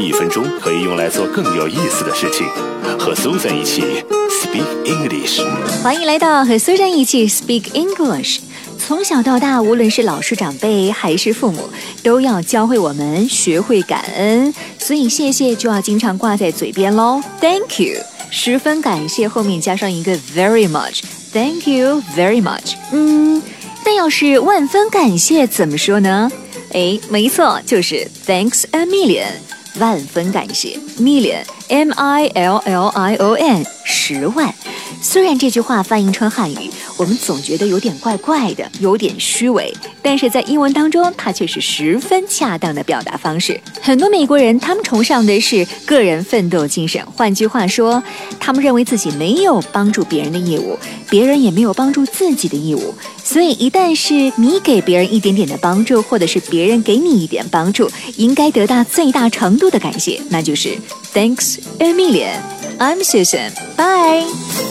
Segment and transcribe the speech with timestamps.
[0.00, 2.46] 一分钟可以用来做更有意思的事情。
[2.98, 3.82] 和 Susan 一起
[4.30, 5.42] Speak English。
[5.82, 8.38] 欢迎来到和苏珊一起 Speak English。
[8.78, 11.68] 从小到大，无论是老师、长辈还是父母，
[12.02, 14.52] 都要教会我们学会感恩。
[14.78, 17.22] 所以，谢谢就要经常挂在嘴边喽。
[17.40, 21.02] Thank you，十分感谢，后面加上一个 very much。
[21.32, 22.74] Thank you very much。
[22.90, 23.40] 嗯，
[23.84, 26.32] 那要是万分感谢怎么说呢？
[26.72, 29.26] 哎，没错，就是 Thanks a million，
[29.78, 34.52] 万分感谢，million，M I L L I O N，十万。
[35.00, 39.72] 虽然这句话翻译成汉语，我们总觉得有点怪怪的，有点虚伪，
[40.02, 43.58] 但是在英文当中，它却是十分恰当的表达方式。
[43.80, 48.02] 很多美国人他们崇尚的是个人奋斗精神，换句话说，
[48.38, 52.94] 他们认为自己没有帮助别人的义务，别人也没有帮助自己的义务。
[53.24, 60.76] 所以，一旦是你给别人一点点的帮助，或者是别人给你一点帮助，应该得到最大程度的感谢，那就是
[61.14, 62.36] Thanks a million.
[62.78, 63.52] I'm Susan.
[63.74, 64.26] Bye.